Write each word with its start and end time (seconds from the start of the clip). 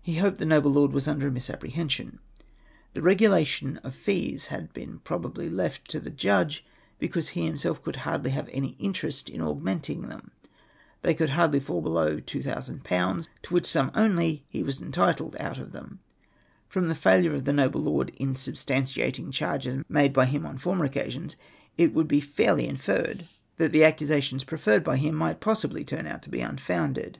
He 0.00 0.18
hoped 0.18 0.38
the 0.38 0.46
noble 0.46 0.70
lord 0.70 0.92
was 0.92 1.08
under 1.08 1.26
a 1.26 1.30
misapprehension. 1.32 2.20
The 2.94 3.02
regulation 3.02 3.78
of 3.78 3.82
the 3.94 3.98
fees 3.98 4.46
had 4.46 4.72
been 4.72 5.00
probably 5.00 5.50
left 5.50 5.90
to 5.90 5.98
the 5.98 6.12
Judge 6.12 6.64
because 7.00 7.30
he 7.30 7.44
him 7.48 7.58
self 7.58 7.82
could 7.82 7.96
hardly 7.96 8.30
have 8.30 8.48
any 8.52 8.76
interest 8.78 9.28
in 9.28 9.40
augmenting 9.40 10.02
them. 10.02 10.30
They 11.02 11.14
could 11.14 11.30
hardly 11.30 11.58
fall 11.58 11.80
below 11.82 12.18
2000^., 12.20 13.26
to 13.42 13.54
which 13.54 13.66
sum 13.66 13.90
only 13.96 14.44
he 14.48 14.62
was 14.62 14.80
entitled 14.80 15.34
out 15.40 15.58
of 15.58 15.72
them. 15.72 15.98
From 16.68 16.86
the 16.86 16.94
failure 16.94 17.34
of 17.34 17.44
the 17.44 17.52
noble 17.52 17.80
lord 17.80 18.10
in 18.16 18.34
substantiating 18.36 19.32
charges 19.32 19.82
made 19.88 20.12
by 20.12 20.26
him 20.26 20.46
on 20.46 20.58
former 20.58 20.86
occa 20.88 21.10
sions, 21.10 21.34
it 21.76 21.92
might 21.92 22.06
be 22.06 22.20
fairly 22.20 22.68
inferred 22.68 23.26
that 23.56 23.74
accusations 23.74 24.44
preferred 24.44 24.84
by 24.84 24.96
him 24.96 25.16
might 25.16 25.40
possibly 25.40 25.84
turn 25.84 26.06
out 26.06 26.22
to 26.22 26.30
be 26.30 26.40
unfounded. 26.40 27.18